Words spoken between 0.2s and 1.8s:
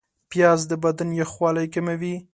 پیاز د بدن یخوالی